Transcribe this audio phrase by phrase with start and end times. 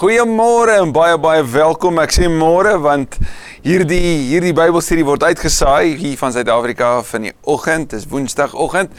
[0.00, 1.98] Goeiemôre en baie baie welkom.
[2.00, 3.18] Ek sê môre want
[3.60, 8.94] hierdie hierdie Bybelstudie word uitgesaai hier van Suid-Afrika van die oggend, dis Woensdagoggend.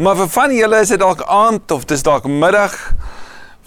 [0.00, 2.72] Maar vir van julle is dit dalk aand of dis dalk middag.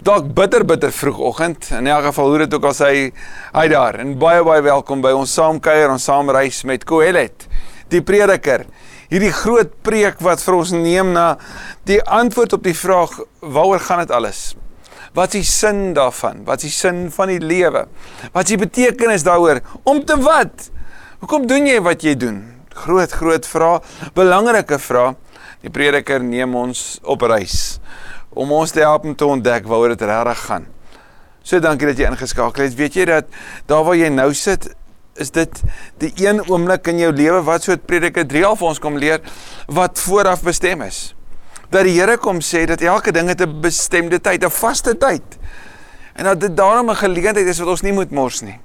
[0.02, 1.70] Dalk bitter bitter vroegoggend.
[1.78, 2.90] In elk geval hoe dit ook al sê,
[3.54, 4.00] hy daar.
[4.02, 7.46] En baie baie welkom by ons saamkuier, ons saamreis met Kohelet,
[7.94, 8.66] die prediker.
[9.14, 11.36] Hierdie groot preek wat vir ons neem na
[11.86, 14.42] die antwoord op die vraag waaroor gaan dit alles?
[15.14, 16.42] Wat is die sin daarvan?
[16.44, 17.86] Wat is die sin van die lewe?
[18.32, 19.60] Wat is die betekenis daaroor?
[19.86, 20.70] Om te wat?
[21.22, 22.40] Hoekom doen jy wat jy doen?
[22.74, 23.78] Groot groot vrae,
[24.16, 25.14] belangrike vrae.
[25.62, 27.78] Die prediker neem ons op reis
[28.34, 30.64] om ons te help om te ontdek waaroor dit regtig gaan.
[31.46, 32.74] So dankie dat jy ingeskakel het.
[32.74, 33.28] Weet jy dat
[33.70, 34.66] daar waar jy nou sit,
[35.14, 35.60] is dit
[36.02, 38.98] die een oomblik in jou lewe wat so 'n prediker 3 al vir ons kom
[38.98, 39.20] leer
[39.66, 41.14] wat vooraf bestem is
[41.74, 45.22] dat die Here kom sê dat elke ding het 'n bestemde tyd, 'n vaste tyd.
[46.14, 48.58] En dat dit daarom 'n geleentheid is wat ons nie moet mors nie.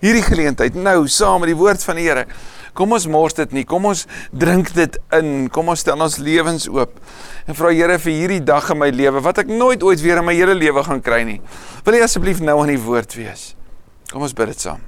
[0.00, 2.26] Hierdie geleentheid nou saam met die woord van die Here.
[2.72, 3.64] Kom ons mors dit nie.
[3.64, 5.48] Kom ons drink dit in.
[5.52, 7.00] Kom ons stel ons lewens oop.
[7.46, 10.24] En vra Here vir hierdie dag in my lewe wat ek nooit ooit weer in
[10.24, 11.40] my hele lewe gaan kry nie.
[11.84, 13.54] Wil U asseblief nou aan die woord wees.
[14.12, 14.80] Kom ons bid dit saam.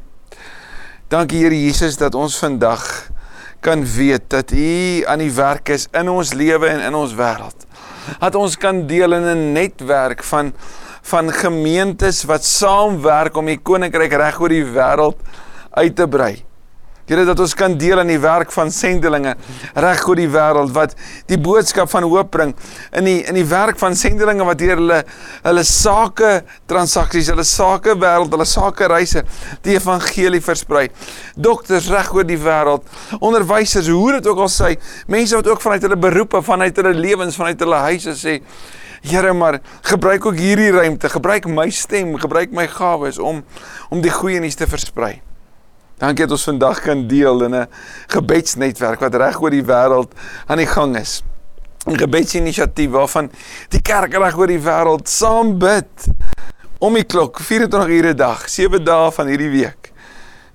[1.12, 3.11] Dankie Here Jesus dat ons vandag
[3.61, 7.64] kan weet dat U aan die werk is in ons lewe en in ons wêreld.
[8.19, 10.52] Dat ons kan deel in 'n netwerk van
[11.05, 15.19] van gemeentes wat saamwerk om die koninkryk reg oor die wêreld
[15.70, 16.44] uit te brei.
[17.05, 19.34] Here dat ons kan deel aan die werk van sendelinge
[19.77, 20.94] reg oor die wêreld wat
[21.28, 22.55] die boodskap van hoop bring
[22.97, 25.00] in die in die werk van sendelinge wat deur hulle
[25.44, 26.30] hulle sake
[26.70, 29.25] transaksies, hulle sake wêreld, hulle sake reise
[29.66, 30.86] die evangelie versprei.
[31.36, 32.88] Dokters reg oor die wêreld,
[33.20, 34.72] onderwysers, hoe dit ook al sê,
[35.12, 38.38] mense wat ook vanuit hulle beroepe, vanuit hulle lewens, vanuit hulle huise sê
[39.05, 43.44] Here maar gebruik ook hierdie ruimte, gebruik my stem, gebruik my gawes om
[43.92, 45.19] om die goeie nuus te versprei.
[46.05, 47.69] Dankie dat ons vandag kan deel in 'n
[48.12, 50.12] gebedsnetwerk wat reg oor die wêreld
[50.47, 51.22] aan die gang is.
[51.87, 53.31] 'n Gebedsinisiatief waarvan
[53.69, 56.09] die kerk reg oor die wêreld saam bid
[56.78, 59.93] om die klok 24 ure 'n dag, 7 dae van hierdie week.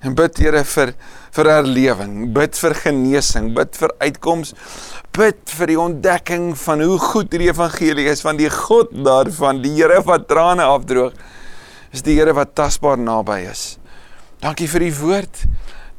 [0.00, 0.94] En bid Here vir
[1.32, 4.54] vir herlewing, bid vir genesing, bid vir uitkoms,
[5.12, 9.74] bid vir die ontdekking van hoe goed hierdie evangelie is van die God daarvan, die
[9.74, 11.12] Here wat trane afdroog.
[11.92, 13.79] Is die Here wat tasbaar naby is.
[14.40, 15.42] Dankie vir die woord.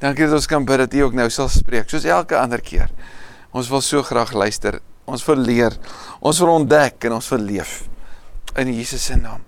[0.02, 2.90] Dankie dat ons kan bid dat U ook nou sal spreek soos elke ander keer.
[3.54, 4.80] Ons wil so graag luister.
[5.06, 5.76] Ons wil leer.
[6.26, 7.82] Ons wil ontdek en ons wil leef
[8.60, 9.44] in Jesus se naam.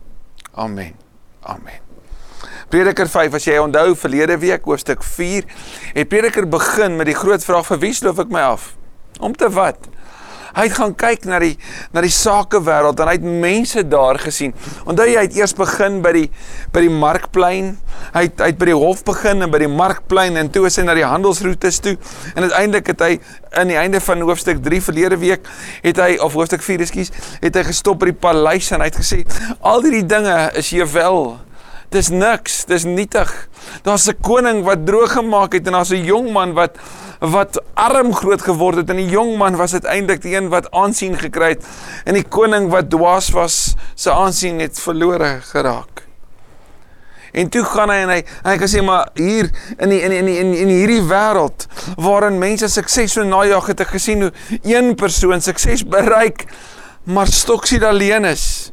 [0.54, 0.94] Amen.
[1.42, 1.81] Amen.
[2.70, 5.50] Prediker 5 as jy onthou verlede week hoofstuk 4
[5.98, 8.72] het Prediker begin met die groot vraag vir wie sloof ek my af?
[9.20, 9.90] Om te wat?
[10.53, 11.53] Hy het gaan kyk na die
[11.96, 14.53] na die sakewêreld en hy het mense daar gesien.
[14.86, 16.28] Onthou jy hy het eers begin by die
[16.74, 17.74] by die markplein.
[18.14, 20.78] Hy het hy het by die hof begin en by die markplein en toe is
[20.78, 21.96] hy na die handelsroetes toe.
[22.36, 23.13] En uiteindelik het hy
[23.58, 25.50] aan die einde van hoofstuk 3 verlede week
[25.84, 27.12] het hy of hoofstuk 4 ekskuus,
[27.42, 29.24] het hy gestop by die paleis en hy het gesê
[29.62, 31.36] al hierdie dinge is hier wel
[31.94, 33.30] Dis niks, dis nietig.
[33.86, 36.78] Daar's 'n koning wat droog gemaak het en daar's 'n jong man wat
[37.20, 41.18] wat arm groot geword het en die jong man was uiteindelik die een wat aansien
[41.18, 41.66] gekry het
[42.04, 46.04] en die koning wat dwaas was se aansien het verlore geraak.
[47.31, 50.20] En toe gaan hy en hy hy kan sê maar hier in die, in die,
[50.20, 54.31] in die, in, in hierdie wêreld waarin mense sukses so najag het ek gesien hoe
[54.64, 56.46] een persoon sukses bereik
[57.04, 58.72] maar stoksied alleen is.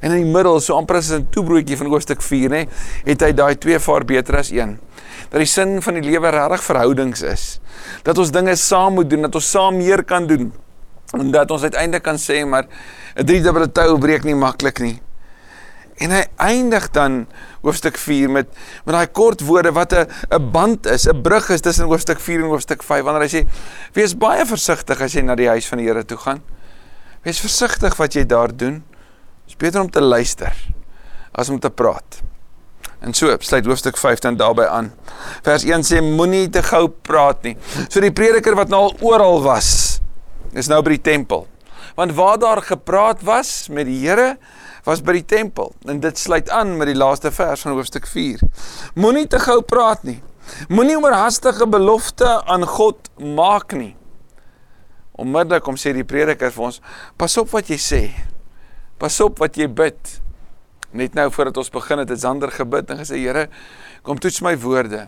[0.00, 2.68] En in die middel so amper as 'n toebroodjie van hoofstuk 4 nê,
[3.04, 4.78] het hy daai twee vaar beter as een
[5.28, 7.44] dat die sin van die lewe regtig verhoudings is.
[8.06, 10.48] Dat ons dinge saam moet doen, dat ons saam meer kan doen.
[11.16, 12.66] En dat ons uiteindelik kan sê maar
[13.16, 15.00] 'n driedubbele tou breek nie maklik nie.
[15.98, 17.26] En hy eindig dan
[17.62, 18.46] hoofstuk 4 met
[18.84, 22.40] met daai kort woorde wat 'n 'n band is, 'n brug is tussen hoofstuk 4
[22.40, 23.46] en hoofstuk 5 wanneer hy sê
[23.92, 26.42] wees baie versigtig as jy na die huis van die Here toe gaan.
[27.22, 28.84] Wees versigtig wat jy daar doen.
[29.48, 30.52] Dit is beter om te luister
[31.32, 32.18] as om te praat.
[33.00, 34.90] En so sluit hoofstuk 5 dan daarbey aan.
[35.46, 37.54] Vers 1 sê moenie te gou praat nie.
[37.88, 39.70] So die prediker wat nou al oral was,
[40.52, 41.46] is nou by die tempel.
[41.96, 44.34] Want waar daar gepraat was met die Here
[44.84, 45.72] was by die tempel.
[45.88, 48.44] En dit sluit aan met die laaste vers van hoofstuk 4.
[49.00, 50.20] Moenie te gou praat nie.
[50.68, 53.94] Moenie oorhaastige belofte aan God maak nie.
[55.16, 56.82] Onmiddellik kom sê die prediker vir ons,
[57.16, 58.02] pas op wat jy sê.
[58.98, 60.18] Pas op wat jy bid.
[60.96, 63.48] Net nou voordat ons begin het, het Sander gebid en gesê Here,
[64.02, 65.06] kom toets my woorde.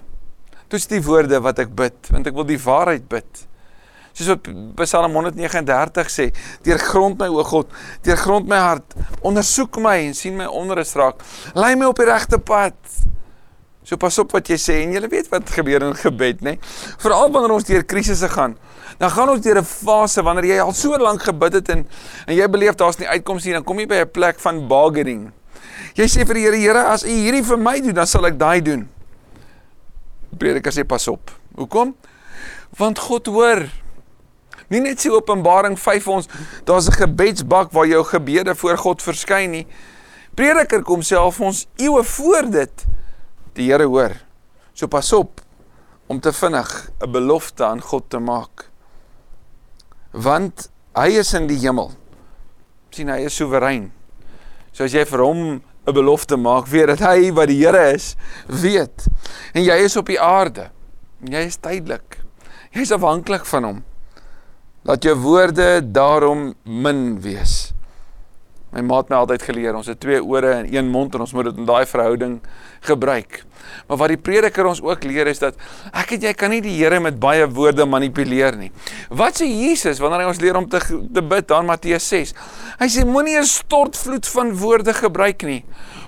[0.70, 3.46] Toets die woorde wat ek bid, want ek wil die waarheid bid.
[4.14, 4.48] Soos wat
[4.82, 6.26] Psalm 139 sê,
[6.66, 7.70] deurgrond my o God,
[8.06, 8.96] deurgrond my hart,
[9.26, 11.22] ondersoek my en sien my onrus raak.
[11.58, 12.76] Lei my op die regte pad.
[13.87, 16.58] So pas op wat jy sê en jy weet wat gebeur in gebed, nê?
[17.00, 18.58] Veral wanneer ons deur krisisse gaan.
[19.00, 21.87] Dan gaan ons deur 'n fase wanneer jy al so lank gebid het en
[22.26, 25.32] en jy beleef daar's nie uitkoms nie, dan kom jy by 'n plek van bargaining.
[25.94, 28.38] Jy sê vir die Here, Here, as U hierdie vir my doen, dan sal ek
[28.38, 28.88] daai doen.
[30.38, 31.31] Prediker sê pas op.
[31.56, 31.94] Hoekom?
[32.79, 33.69] Want God hoor.
[34.69, 36.29] Nie net sê Openbaring 5 ons,
[36.64, 39.67] daar's 'n gebedsbak waar jou gebede voor God verskyn nie.
[40.35, 42.87] Prediker kom self ons eeue voor dit
[43.55, 44.12] die Here hoor.
[44.73, 45.41] So pas op
[46.06, 48.69] om te vinnig 'n belofte aan God te maak.
[50.12, 50.69] Want
[50.99, 51.93] hy is in die hemel.
[52.91, 53.93] sien hy is soewerein.
[54.75, 58.17] So as jy vir hom 'n belofte maak, weet dat hy wat die Here is,
[58.47, 59.07] weet.
[59.55, 60.71] En jy is op die aarde.
[61.23, 62.19] Jy is tydelik.
[62.73, 63.85] Jy is afhanklik van hom.
[64.83, 67.73] Laat jou woorde daarom min wees.
[68.73, 71.33] My ma het my altyd geleer, ons het twee ore en een mond en ons
[71.33, 72.41] moet dit in daai verhouding
[72.87, 73.45] gebruik.
[73.88, 75.56] Maar wat die prediker ons ook leer is dat
[75.93, 78.70] ek en jy kan nie die Here met baie woorde manipuleer nie.
[79.08, 82.34] Wat sê Jesus wanneer hy ons leer om te te bid daar Matteus 6?
[82.81, 85.64] Hy sê moenie 'n stortvloed van woorde gebruik nie.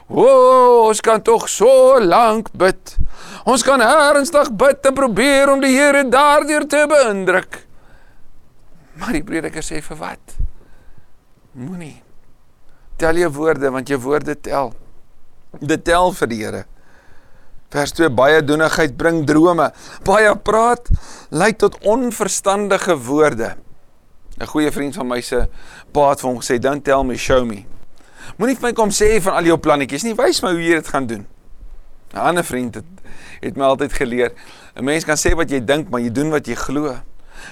[0.09, 2.97] O, ons kan tog so lank bid.
[3.45, 7.67] Ons kan ernstig bid en probeer om die Here daardeur te beïndruk.
[9.01, 10.37] Maar die prediker sê vir wat?
[11.53, 12.03] Moenie
[13.03, 14.73] tel jou woorde want jou woorde tel.
[15.61, 16.63] Dit tel vir die Here.
[17.73, 19.71] Vers 2 baie doenigheid bring drome.
[20.05, 20.91] Baie praat
[21.31, 23.57] lei tot onverstandige woorde.
[24.41, 25.47] 'n Goeie vriend van my se
[25.93, 27.65] pa het vir hom gesê, "Don't tell me, show me."
[28.37, 30.89] Moenie vir my kom sê van al jou plannetjies nie, wys my hoe jy dit
[30.89, 31.27] gaan doen.
[32.15, 32.85] 'n Ander vriend het
[33.41, 34.33] het my altyd geleer,
[34.77, 36.97] 'n mens kan sê wat jy dink, maar jy doen wat jy glo.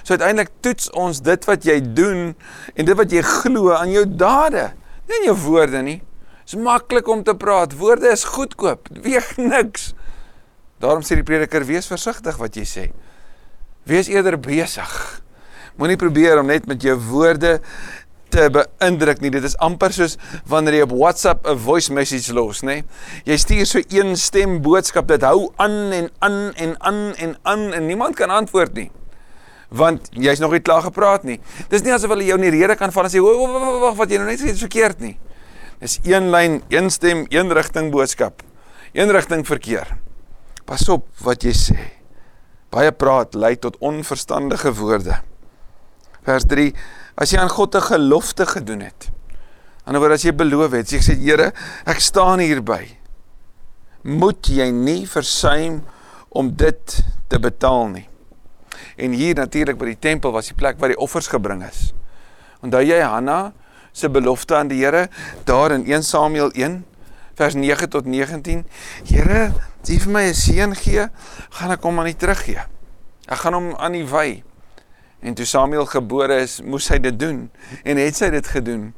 [0.03, 2.37] So uiteindelik toets ons dit wat jy doen
[2.75, 4.73] en dit wat jy glo aan jou dade.
[5.09, 6.03] Nie in jou woorde nie.
[6.45, 7.77] Dit is maklik om te praat.
[7.77, 8.89] Woorde is goedkoop.
[9.03, 9.95] Weeg niks.
[10.81, 12.85] Daarom sê die prediker: "Wees versigtig wat jy sê.
[13.85, 15.23] Wees eerder besig.
[15.77, 17.61] Moenie probeer om net met jou woorde
[18.31, 19.31] te beïndruk nie.
[19.31, 20.17] Dit is amper soos
[20.47, 22.83] wanneer jy op WhatsApp 'n voice message los, nê?
[23.25, 25.07] Jy stuur so een stem boodskap.
[25.09, 28.91] Dit hou aan en aan en aan en aan en niemand kan antwoord nie
[29.71, 31.39] want jy's nog nie klaar gepraat nie.
[31.71, 34.19] Dis nie asof hulle jou in die rede kan val en sê, "Wag, wat jy
[34.19, 35.19] nou net sê is verkeerd nie."
[35.79, 38.43] Dis een lyn, een stem, een rigting boodskap.
[38.93, 39.97] Een rigting verkeer.
[40.71, 41.79] Pas op wat jy sê.
[42.71, 45.17] Baie praat lei tot onverstandige woorde.
[46.23, 46.71] Vers 3:
[47.19, 49.11] As jy aan God 'n gelofte gedoen het.
[49.85, 51.53] Woord as jy beloof het, jy sê Here,
[51.85, 52.97] ek staan hierby.
[54.03, 55.83] Moet jy nie versuim
[56.29, 58.09] om dit te betaal nie.
[58.97, 61.93] En hier natuurlik by die tempel was die plek waar die offers gebring is.
[62.63, 63.53] Onthou jy Hanna
[63.93, 65.09] se belofte aan die Here
[65.45, 66.85] daar in 1 Samuel 1
[67.41, 68.67] vers 9 tot 19?
[69.09, 69.41] Here,
[69.81, 71.09] as jy vir my 'n seun gee,
[71.57, 72.61] gaan ek hom aan U teruggee.
[73.29, 74.43] Ek gaan hom aan U wy.
[75.23, 77.51] En toe Samuel gebore is, moes hy dit doen
[77.85, 78.95] en het sy dit gedoen.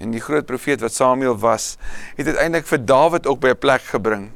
[0.00, 1.76] En die groot profeet wat Samuel was,
[2.16, 4.30] het uiteindelik vir Dawid ook by 'n plek gebring,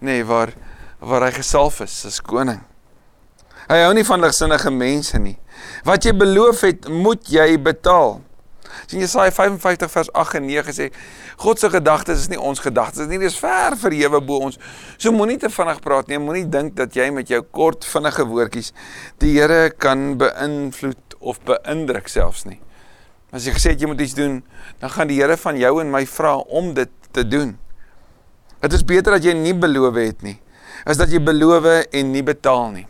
[0.00, 0.52] nê, nee, waar
[0.98, 2.60] waar hy gesalf is as koning.
[3.68, 5.38] Hy hou nie van ligsinnige mense nie.
[5.84, 8.25] Wat jy beloof het, moet jy betaal.
[8.86, 10.88] Sien Jesaja 55 vers 8 en 9 sê
[11.42, 14.60] God se gedagtes is nie ons gedagtes nie, dit is ver verhewe bo ons.
[14.96, 18.72] So moenie te vinnig praat nie, moenie dink dat jy met jou kort vinnige woordjies
[19.22, 22.60] die Here kan beïnvloed of beïndruk selfs nie.
[23.34, 24.40] As jy gesê het jy moet iets doen,
[24.80, 27.56] dan gaan die Here van jou en my vra om dit te doen.
[28.62, 30.38] Dit is beter dat jy nie beloof het nie
[30.84, 32.86] as dat jy beloof en nie betaal nie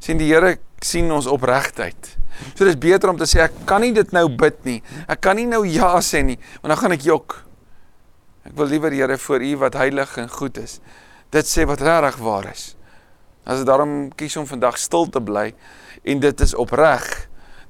[0.00, 2.16] sien die Here sien ons opregtheid.
[2.54, 4.80] So dis beter om te sê ek kan nie dit nou bid nie.
[5.10, 7.38] Ek kan nie nou ja sê nie, want dan gaan ek jok.
[8.48, 10.78] Ek wil liewer Here voor U wat heilig en goed is.
[11.30, 12.74] Dit sê wat regtig waar is.
[13.44, 15.50] As ek daarom kies om vandag stil te bly
[16.04, 17.06] en dit is opreg,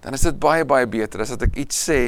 [0.00, 2.00] dan is dit baie baie beter as dat ek iets sê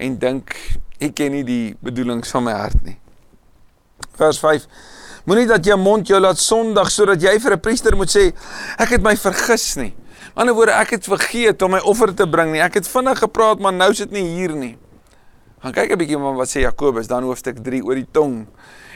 [0.00, 0.56] en dink
[1.00, 2.96] ek ken nie die bedoelings van my hart nie.
[4.18, 4.66] Vers 5
[5.28, 8.32] Moenie dat jou mond jou laat sondig sodat jy vir 'n priester moet sê
[8.78, 9.94] ek het my vergis nie.
[10.30, 12.62] Die ander woorde ek het vergeet om my offer te bring nie.
[12.62, 14.76] Ek het vinnig gepraat maar nou sit nie hier nie.
[15.60, 18.46] Gaan kyk 'n bietjie wat sê Jakobus dan hoofstuk 3 oor die tong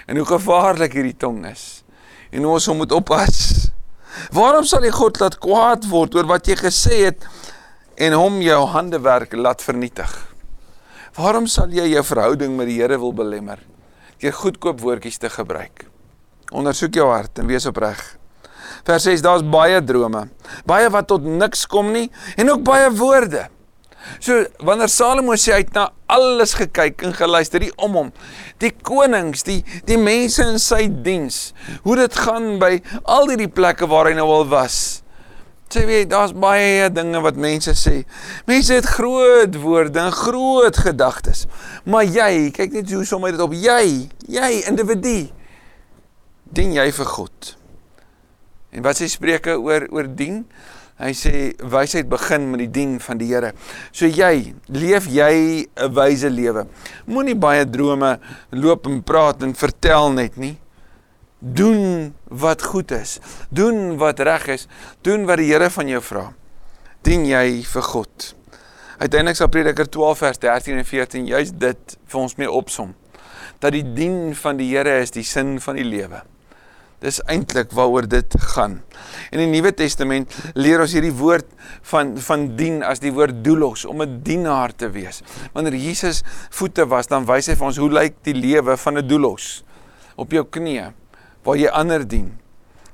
[0.07, 1.85] en hoe gevaarlik hierdie tong is.
[2.31, 3.71] En hoe ons hom moet oppas.
[4.33, 7.27] Waarom sal jy God laat kwaad word oor wat jy gesê het
[7.97, 10.35] en hom jou handewerk laat vernietig?
[11.15, 13.59] Waarom sal jy jou verhouding met die Here wil belemmer?
[14.19, 15.87] Deur goedkoop woordjies te gebruik.
[16.53, 18.19] Ondersoek jou hart en wees opreg.
[18.85, 20.27] Vers 6 daar's baie drome.
[20.69, 23.49] Baie wat tot niks kom nie en ook baie woorde.
[24.21, 28.11] So wanneer Salomo sê hy het na alles gekyk en geluister die om hom,
[28.61, 31.55] die konings, die die mense in sy diens,
[31.87, 32.77] hoe dit gaan by
[33.09, 35.01] al die plekke waar hy nou al was.
[35.75, 38.05] Sê weet, daar's baie dinge wat mense sê.
[38.47, 41.49] Mense het groot woorde en groot gedagtes.
[41.91, 43.57] Maar jy, kyk net hoe som hy dit op.
[43.59, 45.17] Jy, jy individu
[46.55, 47.55] dien jy vir God.
[48.75, 50.43] En wat sê Spreuke oor oor dien?
[50.99, 53.51] Hy sê wysheid begin met die dien van die Here.
[53.91, 56.67] So jy, leef jy 'n wyse lewe.
[57.07, 58.19] Moenie baie drome
[58.51, 60.59] loop en praat en vertel net nie.
[61.41, 63.19] Doen wat goed is.
[63.51, 64.69] Doen wat reg is.
[65.03, 66.33] Doen wat die Here van jou vra.
[67.03, 68.35] Dien jy vir God.
[68.99, 72.95] Uiteindelik sal Prediker 12 vers 13 en 14 juis dit vir ons mee opsom.
[73.59, 76.23] Dat die dien van die Here is die sin van die lewe.
[77.05, 78.79] Dis eintlik waaroor dit gaan.
[79.29, 81.51] In die Nuwe Testament leer ons hierdie woord
[81.91, 85.21] van van dien as die woord doulos om 'n dienaar te wees.
[85.53, 89.07] Wanneer Jesus voete was, dan wys hy vir ons hoe lyk die lewe van 'n
[89.07, 89.65] doulos
[90.17, 90.93] op jou knieë
[91.45, 92.33] waar jy ander dien.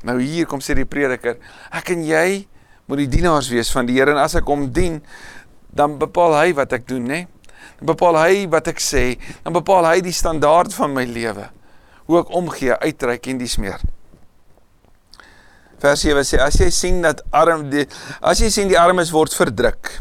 [0.03, 1.37] Nou hier kom sê die prediker,
[1.71, 2.47] ek en jy
[2.87, 5.03] moet die dienaars wees van die Here en as ek hom dien,
[5.71, 7.29] dan bepaal hy wat ek doen, né?
[7.79, 11.51] Dan bepaal hy wat ek sê, dan bepaal hy die standaard van my lewe.
[12.07, 13.79] Hoe ek omgee, uitreik en dis meer.
[15.81, 17.87] Vers 7 sê as jy sien dat arm die
[18.21, 19.95] as jy sien die armes word verdruk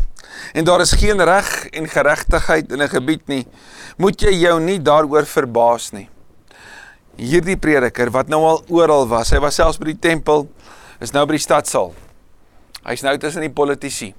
[0.53, 3.45] en daar is geen reg en geregtigheid in 'n gebied nie,
[3.97, 6.09] moet jy jou nie daaroor verbaas nie.
[7.17, 10.47] Hierdie prediker wat nou al oral was, hy was selfs by die tempel,
[10.99, 11.93] is nou by die stadsaal.
[12.85, 14.13] Hy's nou tussen die politici.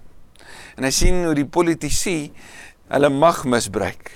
[0.76, 2.32] En hy sien hoe die politici
[2.88, 4.10] hulle mag misbruik.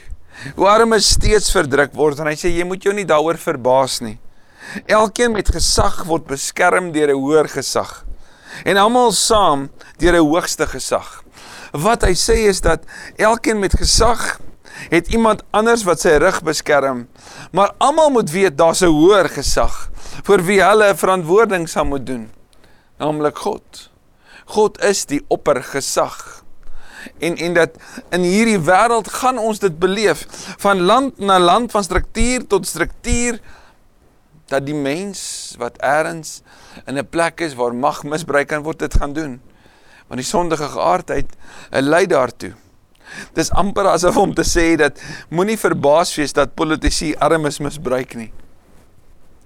[0.57, 4.19] Hoe armes steeds verdruk word en hy sê jy moet jou nie daaroor verbaas nie.
[4.87, 8.05] Elkeen met gesag word beskerm deur 'n hoër gesag.
[8.65, 11.23] En almal saam deur 'n hoogste gesag.
[11.73, 12.81] Wat hy sê is dat
[13.17, 14.39] elkeen met gesag
[14.91, 17.09] het iemand anders wat sy rug beskerm,
[17.53, 19.91] maar almal moet weet daar's 'n hoër gesag
[20.23, 22.31] vir wie hulle verantwoording sal moet doen,
[22.99, 23.91] naamlik God.
[24.45, 26.45] God is die oppergesag.
[27.19, 27.71] En en dat
[28.11, 30.27] in hierdie wêreld gaan ons dit beleef
[30.59, 33.41] van land na land van struktuur tot struktuur
[34.53, 36.43] dat die mens wat eers
[36.87, 39.41] in 'n plek is waar mag misbruik kan word dit gaan doen.
[40.07, 41.37] Want die sondige geaardheid
[41.71, 42.53] lei daartoe.
[43.33, 48.33] Dis amper asof om te sê dat moenie verbaas wees dat politici armes misbruik nie.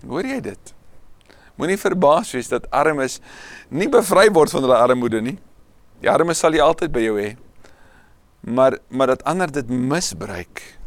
[0.06, 0.74] Hoor jy dit?
[1.54, 3.20] Moenie verbaas wees dat armes
[3.68, 5.38] nie bevry word van hulle armoede nie.
[6.00, 7.36] Die armes sal jy altyd by jou hê.
[8.40, 10.77] Maar maar dat ander dit misbruik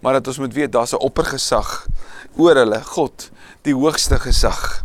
[0.00, 1.86] maar dat ons moet weet daar's 'n oppergesag
[2.36, 3.30] oor hulle, God,
[3.62, 4.84] die hoogste gesag.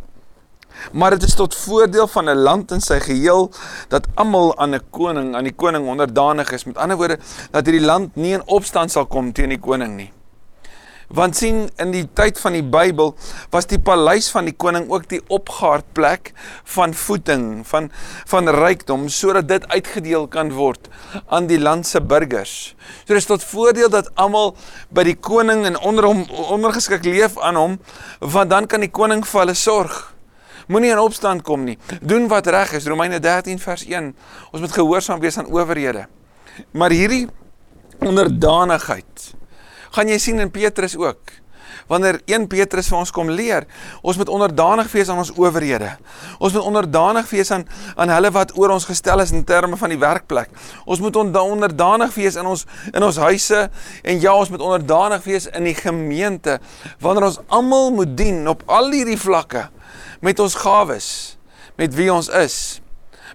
[0.92, 3.52] Maar dit is tot voordeel van 'n land in sy geheel
[3.88, 6.64] dat almal aan 'n koning, aan die koning onderdanig is.
[6.64, 7.20] Met ander woorde,
[7.52, 10.12] dat hierdie land nie in opstand sal kom teen die koning nie.
[11.08, 13.14] Want sien in die tyd van die Bybel
[13.54, 16.32] was die paleis van die koning ook die opgaardplek
[16.76, 17.92] van voeding, van
[18.32, 20.90] van rykdom sodat dit uitgedeel kan word
[21.28, 22.76] aan die land se burgers.
[23.06, 24.56] So dis tot voordeel dat almal
[24.90, 26.26] by die koning en onder hom
[26.58, 27.80] ondergeskik leef aan hom,
[28.20, 30.16] want dan kan die koning vir hulle sorg.
[30.68, 31.78] Moenie in opstand kom nie.
[32.02, 32.88] Doen wat reg is.
[32.90, 34.08] Romeine 13 vers 1.
[34.50, 36.08] Ons moet gehoorsaam wees aan owerhede.
[36.74, 37.28] Maar hierdie
[38.02, 39.36] onderdanigheid
[39.96, 41.40] gaan jy sien in Petrus ook.
[41.90, 43.66] Wanneer 1 Petrus vir ons kom leer,
[44.02, 45.92] ons moet onderdanig wees aan ons owerhede.
[46.40, 49.94] Ons moet onderdanig wees aan aan hulle wat oor ons gestel is in terme van
[49.94, 50.50] die werkplek.
[50.86, 53.62] Ons moet onderdanig wees in ons in ons huise
[54.02, 56.58] en ja, ons moet onderdanig wees in die gemeente
[57.04, 59.68] wanneer ons almal moet dien op al hierdie vlakke
[60.26, 61.08] met ons gawes,
[61.78, 62.82] met wie ons is.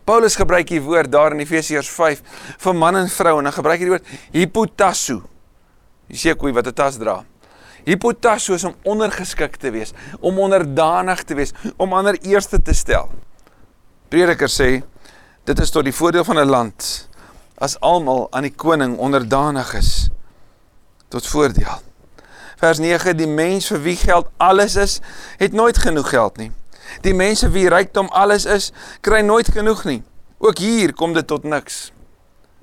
[0.09, 2.23] Paulus gebruik hier woord daar in Efesiërs 5
[2.65, 5.21] vir man en vrou en dan gebruik hy die woord hypotasso.
[6.11, 7.25] Jy sê koei wat 'n tas dra.
[7.85, 13.09] Hypotasso is om ondergeskik te wees, om onderdanig te wees, om ander eerste te stel.
[14.09, 14.83] Prediker sê
[15.45, 17.09] dit is tot die voordeel van 'n land
[17.59, 20.11] as almal aan die koning onderdanig is
[21.09, 21.83] tot voordeel.
[22.57, 25.01] Vers 9 die mens vir wie geld alles is,
[25.37, 26.53] het nooit genoeg geld nie.
[27.03, 30.03] Die mense wie rykdom alles is, kry nooit genoeg nie.
[30.39, 31.93] Ook hier kom dit tot niks.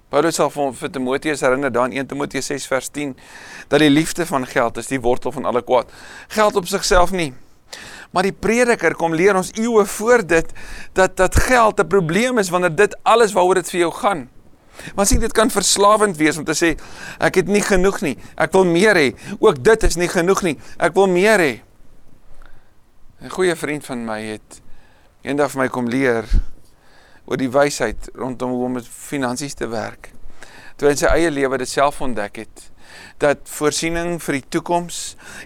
[0.09, 3.11] Paulus sal vir, vir Timoteus herinner daar in 1 Timoteus 6 vers 10
[3.67, 5.91] dat die liefde van geld is die wortel van alle kwaad.
[6.31, 7.33] Geld op sigself nie.
[8.15, 10.53] Maar die prediker kom leer ons eeue voor dit
[10.95, 14.29] dat dat geld 'n probleem is wanneer dit alles waaroor dit vir jou gaan.
[14.95, 16.77] Want sien dit kan verslawend wees om te sê
[17.19, 18.17] ek het nie genoeg nie.
[18.35, 19.15] Ek wil meer hê.
[19.39, 20.57] Ook dit is nie genoeg nie.
[20.77, 21.61] Ek wil meer hê.
[23.21, 24.61] 'n Goeie vriend van my het
[25.21, 26.25] eendag vir my kom leer
[27.27, 30.11] oor die wysheid rondom hoe om met finansies te werk.
[30.77, 32.67] Toe hy in sy eie lewe dit self ontdek het
[33.21, 34.99] dat voorsiening vir die toekoms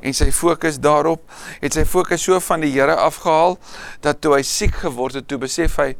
[0.03, 1.23] en sy fokus daarop
[1.63, 3.57] het sy fokus so van die Here afgehaal
[4.03, 5.93] dat toe hy siek geword het, toe besef hy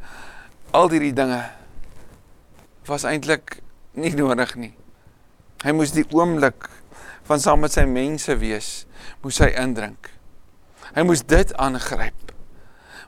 [0.76, 1.40] al hierdie dinge
[2.88, 3.58] was eintlik
[3.94, 4.72] nie nodig nie.
[5.62, 6.68] Hy moes die oomblik
[7.28, 8.70] van saam met sy mense wees,
[9.22, 10.10] moes hy indrink.
[10.96, 12.32] Hy moes dit aangryp.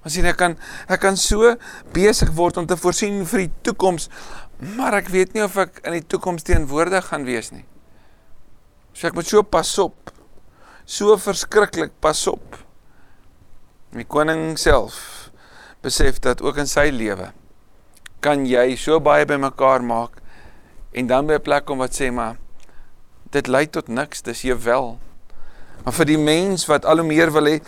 [0.05, 1.55] Want sien ek kan ek kan so
[1.97, 4.11] besig word om te voorsien vir die toekoms,
[4.77, 7.65] maar ek weet nie of ek in die toekoms teenwoordig gaan wees nie.
[8.93, 10.13] So ek moet so pas op.
[10.85, 12.61] So verskriklik pas op.
[13.97, 15.31] Die koning self
[15.85, 17.33] besef dat ook in sy lewe
[18.25, 20.21] kan jy so baie bymekaar maak
[20.97, 22.37] en dan by 'n plek kom wat sê maar
[23.31, 24.99] dit lei tot niks, dis jy wel.
[25.85, 27.61] Maar vir die mens wat al hoe meer wil hê,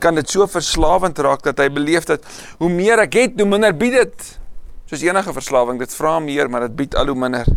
[0.00, 2.24] kan dit so verslawend raak dat hy beleef dat
[2.58, 4.28] hoe meer ek het, hoe minder bied dit.
[4.88, 7.48] Soos enige verslawing, dit vra meer, maar dit bied al hoe minder.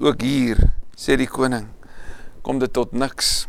[0.00, 0.60] Ook hier
[0.96, 1.68] sê die koning,
[2.44, 3.44] kom dit tot niks.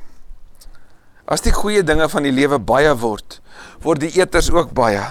[1.27, 3.39] As die goeie dinge van die lewe baie word,
[3.83, 5.03] word die eters ook baie.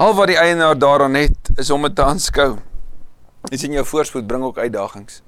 [0.00, 2.56] Al wat die eienaar daaraan het, is om dit te aanskou.
[3.48, 5.22] Dis in jou voorspoed bring ook uitdagings.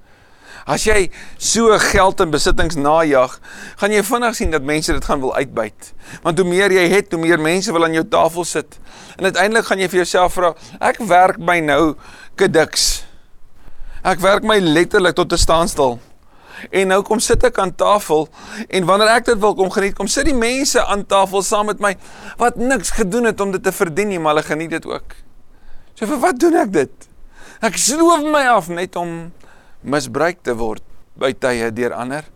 [0.69, 1.07] As jy
[1.41, 3.39] so geld en besittings najag,
[3.81, 5.93] gaan jy vinnig sien dat mense dit gaan wil uitbuit.
[6.27, 8.77] Want hoe meer jy het, hoe meer mense wil aan jou tafel sit.
[9.17, 10.53] En uiteindelik gaan jy vir jouself vra,
[10.85, 11.95] ek werk my nou
[12.37, 13.07] kediks.
[14.05, 15.99] Ek werk my letterlik tot 'n standstil.
[16.71, 18.29] En nou kom sit ek aan tafel
[18.69, 21.81] en wanneer ek dit wil kom geniet, kom sit die mense aan tafel saam met
[21.81, 21.95] my
[22.37, 25.15] wat niks gedoen het om dit te verdien nie, maar hulle geniet dit ook.
[25.95, 27.09] So vir wat doen ek dit?
[27.63, 29.33] Ek sloof my af net om
[29.83, 30.85] misbruik te word
[31.19, 32.27] by tye deur ander.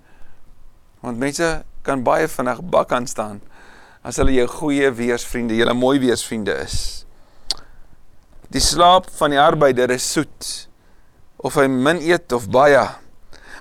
[1.03, 1.51] Want mense
[1.83, 3.41] kan baie vinnig bak aan staan
[4.03, 7.05] as hulle jou goeie weersvriende, julle mooi weersvriende is.
[8.51, 10.69] Die slaap van die arbeider is soet
[11.43, 12.83] of hy min eet of baie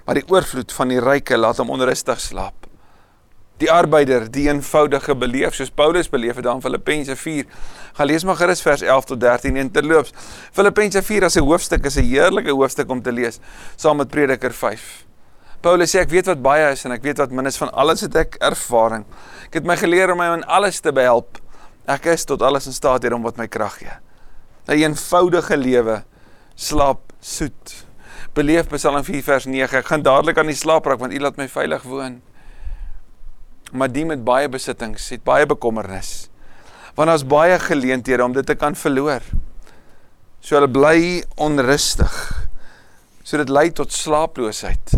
[0.05, 2.60] maar die oorvloed van die ryke laat hom onrustig slaap.
[3.61, 7.45] Die arbeider, die eenvoudige beleef soos Paulus beleef het dan Filippense 4.
[7.93, 10.13] Gaan lees maar gerus vers 11 tot 13 en terloops.
[10.51, 13.39] Filippense 4 as 'n hoofstuk is 'n heerlike hoofstuk om te lees
[13.75, 15.05] saam met Prediker 5.
[15.61, 18.01] Paulus sê ek weet wat baie is en ek weet wat min is van alles
[18.01, 19.05] het ek ervaring.
[19.45, 21.37] Ek het my geleer om my in alles te behelp.
[21.87, 23.93] Ek is tot alles in staat hierom wat my krag gee.
[24.67, 26.03] 'n Eenvoudige lewe
[26.55, 27.85] slaap soet
[28.33, 29.77] beleef Psalm 4 vers 9.
[29.77, 32.21] Ek gaan dadelik aan die slaap raak want U laat my veilig woon.
[33.71, 36.29] Maar die met baie besittings het baie bekommernis.
[36.95, 39.23] Want daar's baie geleenthede om dit te kan verloor.
[40.41, 42.13] So hulle bly onrustig.
[43.23, 44.97] So dit lei tot slaaploosheid.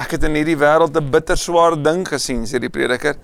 [0.00, 3.16] Ek het in hierdie wêreld 'n bitter swaar ding gesien, sê die prediker,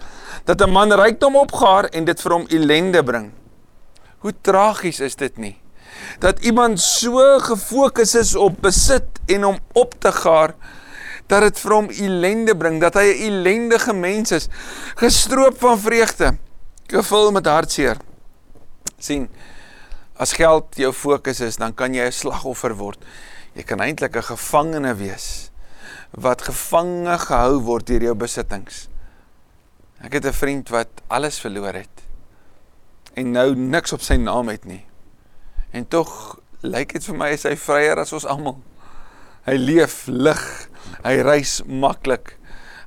[0.45, 3.33] dat 'n man rykdom opgaar en dit vir hom ellende bring.
[4.19, 5.61] Hoe tragies is dit nie?
[6.19, 10.55] dat iemand so gefokus is op besit en om op te gaar
[11.31, 14.49] dat dit vir hom ellende bring, dat hy 'n ellendige mens is,
[14.97, 16.37] gestroop van vreugde,
[16.87, 17.97] gevul met hartseer.
[18.99, 19.31] sien,
[20.17, 22.99] as geld jou fokus is, dan kan jy 'n slagoffer word.
[23.55, 25.51] Jy kan eintlik 'n gevangene wees
[26.11, 28.89] wat gevange gehou word deur jou besittings.
[30.03, 32.11] Ek het 'n vriend wat alles verloor het
[33.15, 34.85] en nou niks op sy naam het nie.
[35.71, 38.61] En tog lyk dit vir my hy vryer as ons almal.
[39.47, 40.69] Hy leef lig.
[41.05, 42.37] Hy reis maklik.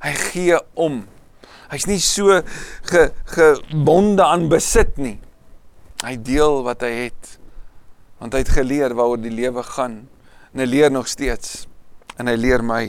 [0.03, 1.03] Hy gee om.
[1.71, 2.41] Hy's nie so
[2.89, 5.17] ge, gebonde aan besit nie.
[6.03, 7.37] Hy deel wat hy het.
[8.21, 10.03] Want hy het geleer waaroor die lewe gaan.
[10.53, 11.63] En hy leer nog steeds.
[12.19, 12.83] En hy leer my.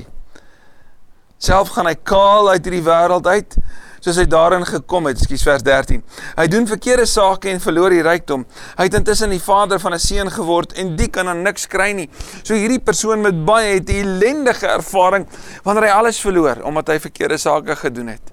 [1.41, 3.57] Self gaan hy kaal uit hierdie wêreld uit
[4.05, 6.03] soos hy daarin gekom het, skus vers 13.
[6.37, 8.45] Hy doen verkeerde sake en verloor die rykdom.
[8.77, 11.93] Hy het intussen die vader van 'n seun geword en die kan dan niks kry
[11.93, 12.09] nie.
[12.43, 15.27] So hierdie persoon met baie het 'n ellendige ervaring
[15.65, 18.33] wanneer hy alles verloor omdat hy verkeerde sake gedoen het.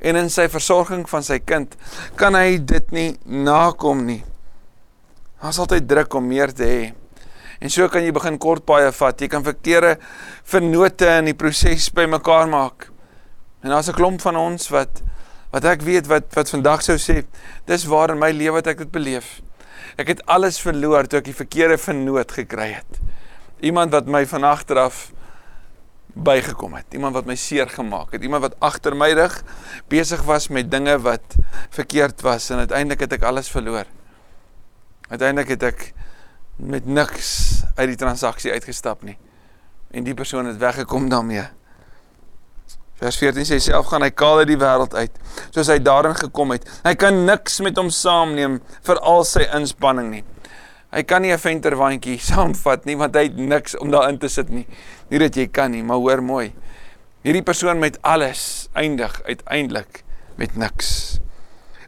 [0.00, 1.76] En in sy versorging van sy kind
[2.16, 4.24] kan hy dit nie nakom nie.
[5.40, 6.92] Daar's altyd druk om meer te hê.
[7.60, 9.20] En so kan jy begin kort paie vat.
[9.20, 9.98] Jy kan verkeerde
[10.44, 12.89] vennote in die proses bymekaar maak.
[13.60, 15.02] En daar's 'n klomp van ons wat
[15.50, 17.24] wat ek weet wat wat vandag sou sê,
[17.66, 19.40] dis waar in my lewe wat ek dit beleef.
[19.96, 23.00] Ek het alles verloor toe ek die verkeerde vernoot gekry het.
[23.60, 25.12] Iemand wat my van agter af
[26.14, 26.86] bygekom het.
[26.94, 28.22] Iemand wat my seer gemaak het.
[28.22, 29.42] Iemand wat agter my rug
[29.88, 31.36] besig was met dinge wat
[31.70, 33.84] verkeerd was en uiteindelik het ek alles verloor.
[35.08, 35.92] Uiteindelik het ek
[36.56, 39.18] met niks uit die transaksie uitgestap nie.
[39.90, 41.48] En die persoon het weggekom daarmee
[43.00, 45.14] Vers 14 sê self gaan hy kaal uit die wêreld uit,
[45.54, 46.66] soos hy daarin gekom het.
[46.84, 50.24] Hy kan niks met hom saamneem vir al sy inspanning nie.
[50.92, 54.50] Hy kan nie 'n venterwandjie saamvat nie want hy het niks om daarin te sit
[54.50, 54.66] nie.
[55.08, 56.52] Nie dat jy kan nie, maar hoor mooi.
[57.24, 60.04] Hierdie persoon met alles eindig uiteindelik
[60.36, 61.20] met niks.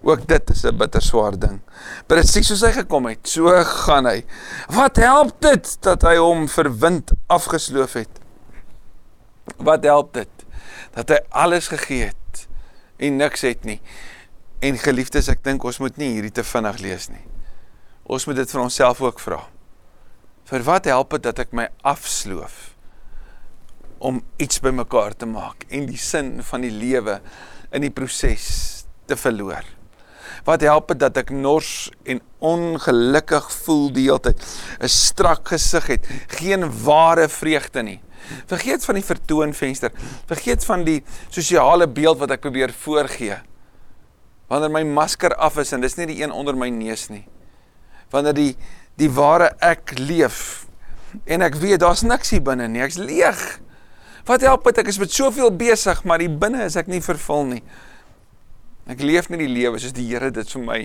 [0.02, 1.60] Ook dit is 'n bitter swaar ding.
[2.06, 4.24] Presies soos hy gekom het, so gaan hy.
[4.68, 8.20] Wat help dit dat hy hom verwind afgesloof het?
[9.58, 10.41] Wat help dit
[10.94, 12.46] dat hy alles gegee het
[13.02, 13.80] en niks het nie?
[14.62, 17.24] En geliefdes, ek dink ons moet nie hierdie te vinnig lees nie.
[18.06, 19.40] Ons moet dit vir onsself ook vra.
[20.46, 22.68] Vir wat help dit dat ek my afsloof
[24.02, 27.20] om iets bymekaar te maak en die sin van die lewe
[27.72, 29.66] in die proses te verloor?
[30.46, 34.42] Wat help dit dat ek nors en ongelukkig voel die hele tyd?
[34.80, 36.06] 'n Strak gesig het,
[36.38, 38.00] geen ware vreugde nie.
[38.50, 39.92] Vergeet van die vertoonvenster.
[40.30, 43.38] Vergeet van die sosiale beeld wat ek probeer voorgee.
[44.52, 47.24] Wanneer my masker af is en dis nie die een onder my neus nie.
[48.12, 48.52] Wanneer die
[49.00, 50.66] die ware ek leef
[51.24, 52.82] en ek weet daar's niks hier binne nie.
[52.84, 53.40] Ek's leeg.
[54.28, 57.48] Wat help dit ek is met soveel besig, maar hier binne is ek nie vervul
[57.56, 57.62] nie.
[58.90, 60.80] Ek leef nie die lewe soos die Here dit vir my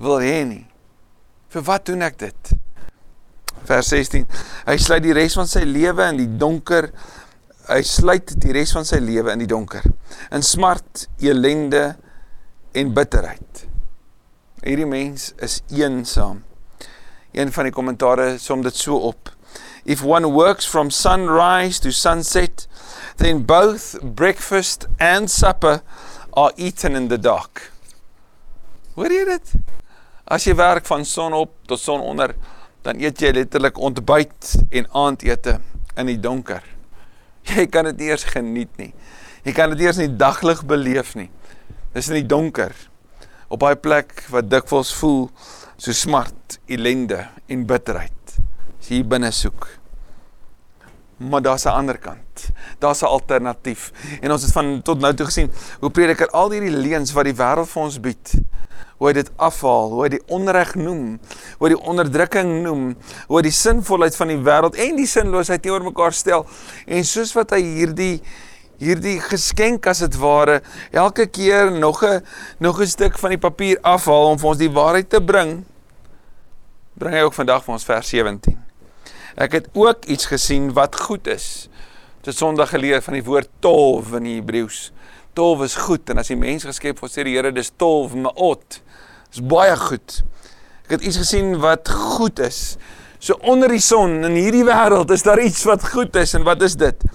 [0.00, 0.64] wil hê nie.
[1.52, 2.54] Vir wat doen ek dit?
[3.68, 4.26] Vers 16.
[4.66, 6.90] Hy sluit die res van sy lewe in die donker.
[7.68, 9.84] Hy sluit die res van sy lewe in die donker.
[10.34, 11.92] In smart, elende
[12.74, 13.66] en bitterheid.
[14.62, 16.42] Hierdie mens is eensaam.
[17.32, 19.30] Een van die kommentare som dit so op.
[19.84, 22.66] If one works from sunrise to sunset,
[23.16, 25.82] then both breakfast and supper
[26.32, 27.72] are eaten in the dark.
[28.94, 29.54] Hoor jy dit?
[30.28, 32.36] As jy werk van son op tot son onder,
[32.82, 35.58] dan eet jy letterlik ontbyt en aandete
[35.98, 36.64] in die donker.
[37.46, 38.92] Jy kan dit eers geniet nie.
[39.42, 41.28] Jy kan dit eers in die daglig beleef nie.
[41.94, 42.74] Dis in die donker
[43.52, 45.26] op daai plek wat dikwels voel
[45.76, 48.36] so smart, ellende en bitterheid.
[48.78, 49.81] As jy binne soek.
[51.28, 52.50] Maar daar's 'n ander kant.
[52.78, 53.92] Daar's 'n alternatief.
[54.20, 57.34] En ons het van tot nou toe gesien hoe prediker al hierdie leuns wat die
[57.34, 58.32] wêreld vir ons bied,
[58.96, 61.20] hoe hy dit afhaal, hoe hy die onreg noem,
[61.58, 65.62] hoe hy die onderdrukking noem, hoe hy die sinvolheid van die wêreld en die sinloosheid
[65.62, 66.46] teenoor mekaar stel.
[66.86, 68.22] En soos wat hy hierdie
[68.82, 72.22] hierdie geskenk as dit ware elke keer nog 'n
[72.58, 75.64] nog 'n stuk van die papier afhaal om vir ons die waarheid te bring,
[76.94, 78.61] bring hy ook vandag vir ons vers 17.
[79.36, 81.68] Ek het ook iets gesien wat goed is.
[82.22, 84.90] Dit Sondag geleer van die woord tov in die Hebreëus.
[85.32, 88.80] Tov is goed en as die mens geskep word sê die Here dis tov maot.
[89.32, 90.20] Dis baie goed.
[90.84, 92.76] Ek het iets gesien wat goed is.
[93.22, 96.62] So onder die son in hierdie wêreld is daar iets wat goed is en wat
[96.66, 97.06] is dit?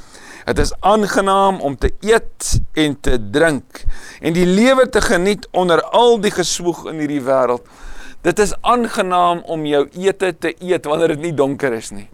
[0.48, 3.84] Dit is aangenaam om te eet en te drink
[4.24, 7.68] en die lewe te geniet onder al die geswoeg in hierdie wêreld.
[8.26, 12.08] Dit is aangenaam om jou ete te eet wanneer dit nie donker is nie.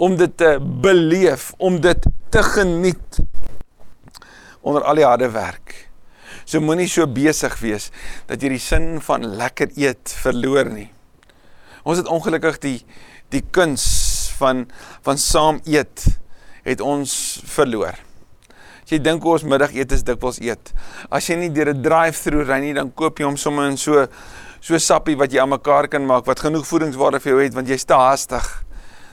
[0.00, 3.20] Om dit te beleef, om dit te geniet
[4.60, 5.74] onder al die harde werk.
[6.44, 7.90] So moenie so besig wees
[8.28, 10.88] dat jy die sin van lekker eet verloor nie.
[11.84, 12.78] Ons het ongelukkig die
[13.30, 13.84] die kuns
[14.40, 14.64] van
[15.06, 16.06] van saam eet
[16.66, 17.12] het ons
[17.46, 17.94] verloor.
[18.82, 20.72] As jy dink ons middagete is dikwels eet.
[21.14, 24.08] As jy nie deur 'n drive-through ry nie, dan koop jy hom sommer in so
[24.60, 27.68] so sappie wat jy aan mekaar kan maak wat genoeg voedingswaarde vir jou het want
[27.68, 28.48] jy's te haastig.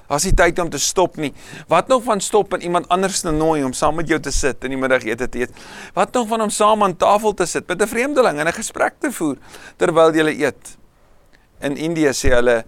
[0.07, 1.33] Daar's nie tyd om te stop nie.
[1.67, 4.63] Wat nog van stop en iemand anders te nooi om saam met jou te sit
[4.63, 5.51] in die middagete te eet?
[5.93, 8.93] Wat nog van om saam aan tafel te sit met 'n vreemdeling en 'n gesprek
[8.99, 9.37] te voer
[9.77, 10.77] terwyl jy eet?
[11.59, 12.63] In Indië sê hulle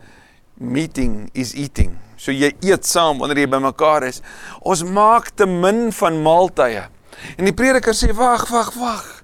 [0.58, 1.98] meeting is eating.
[2.16, 4.22] So jy eet saam wanneer jy bymekaar is.
[4.62, 6.90] Ons maak te min van maaltye.
[7.38, 9.24] En die prediker sê wag, wag, wag.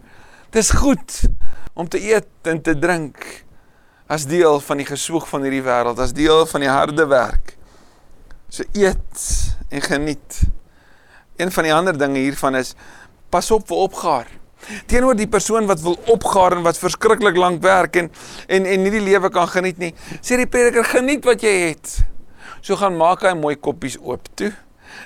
[0.52, 1.22] Dis goed
[1.74, 3.45] om te eet en te drink
[4.08, 7.56] as deel van die geswoeg van hierdie wêreld, as deel van die harde werk.
[8.54, 9.24] So eet
[9.74, 10.42] en geniet.
[11.36, 12.76] Een van die ander dinge hiervan is
[13.34, 14.28] pas op vir opgaar.
[14.90, 18.12] Teenoor die persoon wat wil opgaar en wat verskriklik lank werk en
[18.48, 19.92] en en nie die lewe kan geniet nie,
[20.22, 21.98] sê die prediker geniet wat jy het.
[22.62, 24.54] So gaan maak hy mooi koppies oop toe.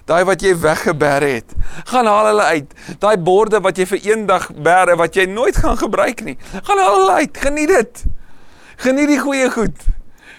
[0.06, 1.56] Daai wat jy weggeberg het,
[1.90, 2.76] gaan haal hulle uit.
[3.02, 6.98] Daai borde wat jy vir eendag bære wat jy nooit gaan gebruik nie, gaan haal
[7.00, 7.44] hulle uit.
[7.48, 8.06] Geniet dit.
[8.80, 9.82] Geniet die goeie goed.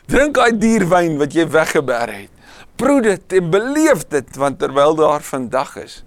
[0.08, 2.54] Drink daai dierwyn wat jy weggeberg het.
[2.80, 5.98] Proe dit en beleef dit want terwyl daar vandag is,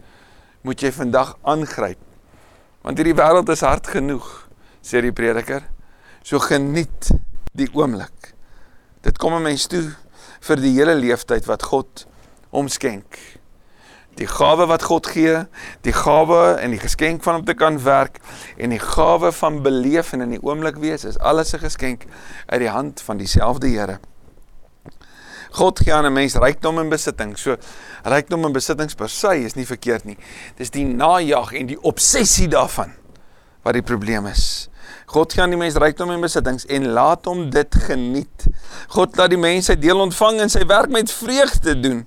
[0.65, 1.99] moet jy vandag aangryp.
[2.81, 4.25] Want hierdie wêreld is hard genoeg,
[4.81, 5.61] sê die prediker.
[6.25, 7.11] So geniet
[7.53, 8.33] die oomblik.
[9.05, 9.93] Dit kom 'n mens toe
[10.41, 12.07] vir die hele leeftyd wat God
[12.49, 13.42] omskenk.
[14.15, 15.45] Die gawe wat God gee,
[15.81, 18.19] die gawe en die geskenk van om te kan werk
[18.57, 22.05] en die gawe van beleef en in die oomblik wees is alles 'n geskenk
[22.45, 23.99] uit die hand van dieselfde Here.
[25.53, 27.37] God gee aan 'n mens rykdom en besitting.
[27.37, 27.55] So
[28.03, 30.17] rykdom en besittings per se is nie verkeerd nie.
[30.57, 32.93] Dis die najag en die obsessie daarvan
[33.63, 34.69] wat die probleem is.
[35.05, 38.47] God gee aan die mens rykdom en besittings en laat hom dit geniet.
[38.87, 42.05] God laat die mens sy deel ontvang en sy werk met vreugde doen.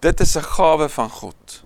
[0.00, 1.62] Dit is 'n gawe van God.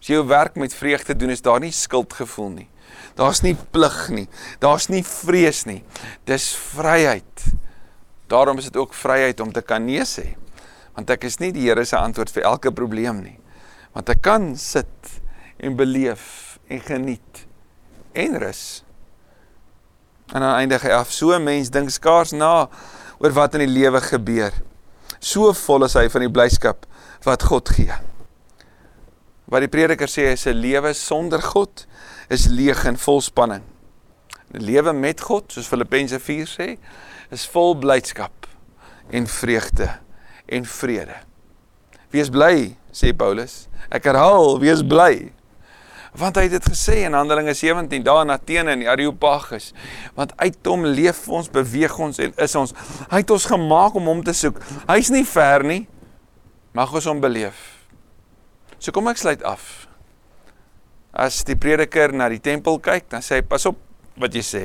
[0.00, 2.68] As jy jou werk met vreugde doen, is daar nie skuldgevoel nie.
[3.14, 4.28] Daar's nie plig nie.
[4.58, 5.84] Daar's nie vrees nie.
[6.24, 7.44] Dis vryheid.
[8.26, 10.36] Daarom is dit ook vryheid om te kan nee sê.
[10.94, 13.38] Want ek is nie die Here se antwoord vir elke probleem nie.
[13.92, 15.20] Want ek kan sit
[15.58, 17.46] en beleef en geniet
[18.12, 18.84] en rus.
[20.32, 22.68] En aan eindig hy af, so 'n mens dink skaars na
[23.18, 24.52] oor wat in die lewe gebeur.
[25.20, 26.86] So vol is hy van die blyskap
[27.26, 27.94] wat God gee.
[29.48, 31.86] Wat die prediker sê is 'n lewe sonder God
[32.30, 33.64] is leeg en vol spanning.
[34.54, 36.78] 'n Lewe met God, soos Filippense 4 sê,
[37.30, 38.46] is vol blydskap
[39.10, 39.98] en vreugde
[40.46, 41.16] en vrede.
[42.10, 43.68] Wees bly, sê Paulus.
[43.90, 45.32] Ek herhaal, wees bly.
[46.16, 49.72] Want hy het dit gesê in Handelinge 17 daar in Athene in die Areopagus.
[50.16, 52.72] Want uit hom leef ons, beweeg ons en is ons.
[53.10, 54.60] Hy het ons gemaak om hom te soek.
[54.88, 55.82] Hy's nie ver nie.
[56.76, 57.58] Mag ons hom beleef.
[58.78, 59.88] So kom ek sluit af.
[61.12, 63.80] As die prediker na die tempel kyk, dan sê hy pas op
[64.18, 64.64] wat jy sê.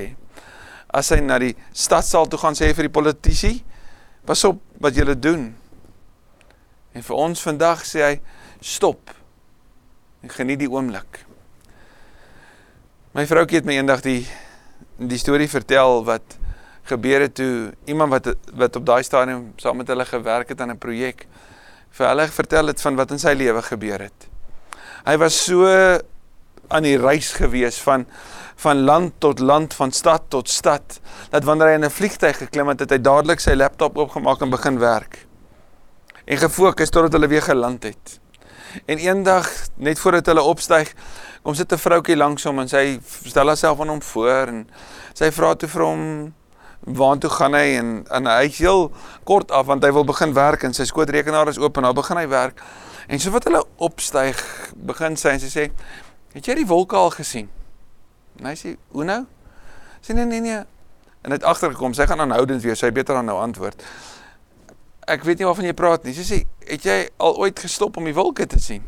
[0.93, 3.53] As hy na die stadsaal toe gaan sê vir die politici,
[4.27, 5.49] pas op wat julle doen.
[6.93, 8.15] En vir ons vandag sê hy
[8.61, 9.09] stop.
[10.23, 11.23] En geniet die oomblik.
[13.13, 14.23] My vroukie het my eendag die
[14.97, 16.33] die storie vertel wat
[16.89, 20.73] gebeur het toe iemand wat wat op daai stadium saam met hulle gewerk het aan
[20.73, 21.27] 'n projek
[21.93, 24.27] vir hulle vertel het van wat in sy lewe gebeur het.
[25.05, 25.69] Hy was so
[26.69, 28.07] aan die reis gewees van
[28.55, 30.99] van land tot land, van stad tot stad,
[31.29, 34.49] dat wanneer hy in 'n vliegtyg geklim het, het hy dadelik sy laptop oopgemaak en
[34.49, 35.27] begin werk.
[36.25, 38.22] En gefokus totdat hulle weer geland het.
[38.85, 40.93] En eendag, net voordat hulle opstyg,
[41.41, 44.67] kom sit 'n vroutjie langs hom en sy stel haarself aan hom voor en
[45.13, 46.33] sy vra toe vir hom
[46.83, 48.91] waartoe gaan hy en en hy is heel
[49.23, 52.17] kort af want hy wil begin werk en sy skootrekenaar is oop en nou begin
[52.17, 52.61] hy werk.
[53.07, 54.39] En so wat hulle opstyg,
[54.75, 55.71] begin sy en sy sê,
[56.33, 57.49] "Het jy die wolke al gesien?"
[58.39, 59.25] En hy sê, "Hoe nou?"
[60.01, 60.63] Sê nee nee nee.
[61.21, 63.83] En hy het agtergekom, sy gaan aanhoudend wees, sy beter dan nou antwoord.
[65.07, 66.13] Ek weet nie waarvan jy praat nie.
[66.13, 66.39] Sy sê,
[66.73, 68.83] "Het jy al ooit gestop om die wolke te sien?"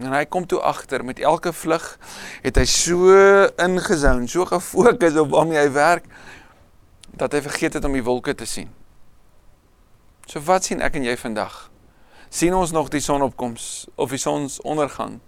[0.00, 1.98] En hy kom toe agter met elke vlug
[2.42, 3.12] het hy so
[3.60, 6.06] ingezoon, so gefokus op waarmee hy werk
[7.12, 8.70] dat hy vergeet het om die wolke te sien.
[10.24, 11.70] So wat sien ek en jy vandag?
[12.30, 15.18] sien ons nog die sonopkoms of die sonsondergang?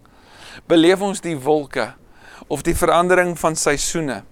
[0.71, 1.89] Beleef ons die wolke
[2.47, 4.23] of die verandering van seisoene?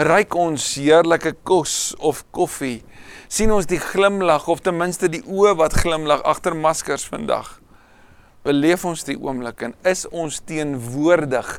[0.00, 2.80] Ryk ons heerlike kos of koffie?
[3.28, 7.58] Sien ons die glimlag of ten minste die oë wat glimlag agter maskers vandag?
[8.46, 11.58] Beleef ons die oomblik en is ons teenwoordig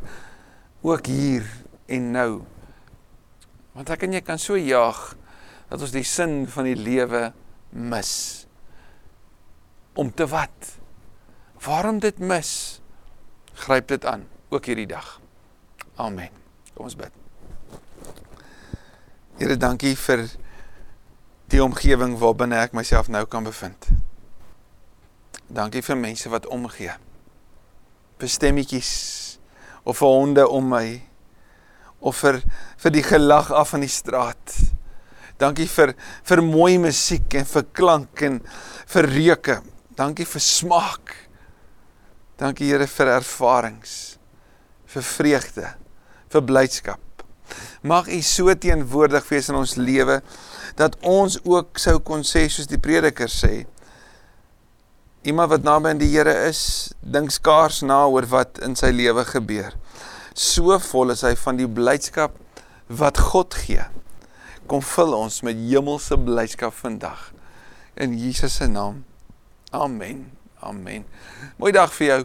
[0.86, 1.46] ook hier
[1.88, 2.32] en nou?
[3.78, 5.14] Want ek en jy kan so jaag
[5.70, 7.30] dat ons die sin van die lewe
[7.70, 8.14] mis.
[9.94, 10.74] Om te wat?
[11.66, 12.82] Waarom dit mis?
[13.66, 15.20] Gryp dit aan ook hierdie dag.
[16.00, 16.32] Amen.
[16.74, 17.14] Kom ons bid.
[19.40, 20.26] Here, dankie vir
[21.60, 23.90] die omgewing waarbinne ek myself nou kan bevind.
[25.52, 26.94] Dankie vir mense wat omgee.
[28.20, 28.92] Vir stemmetjies
[29.84, 30.86] of vir honde om my
[32.00, 32.40] of vir
[32.80, 34.56] vir die gelag af van die straat.
[35.40, 35.96] Dankie vir
[36.30, 38.40] vir mooi musiek en vir klank en
[38.94, 39.60] vir reuke.
[40.00, 41.16] Dankie vir smaak.
[42.40, 44.16] Dankie Here vir ervarings,
[44.88, 45.76] vir vreugde,
[46.32, 47.09] vir blydskap.
[47.82, 50.20] Mag U so teenwoordig wees in ons lewe
[50.80, 53.66] dat ons ook sou kon sê soos die prediker sê.
[55.28, 59.26] Iemand wat naby aan die Here is, dink skaars na oor wat in sy lewe
[59.28, 59.76] gebeur.
[60.34, 62.38] So vol is hy van die blydskap
[62.88, 63.84] wat God gee
[64.70, 67.30] kom vul ons met hemelse blydskap vandag
[68.00, 69.04] in Jesus se naam.
[69.74, 70.28] Amen.
[70.60, 71.06] Amen.
[71.58, 72.20] Mooi dag vir jou.